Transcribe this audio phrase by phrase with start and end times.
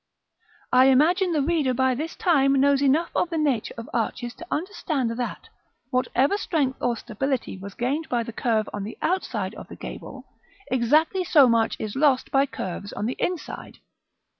[0.73, 4.47] I imagine the reader by this time knows enough of the nature of arches to
[4.49, 5.47] understand that,
[5.91, 10.25] whatever strength or stability was gained by the curve on the outside of the gable,
[10.71, 13.77] exactly so much is lost by curves on the inside.